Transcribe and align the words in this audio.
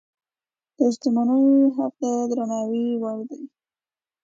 د 0.77 0.79
شتمنۍ 0.93 1.47
حق 1.75 1.93
د 2.01 2.03
درناوي 2.29 2.87
وړ 3.01 3.17
دی. 3.29 3.41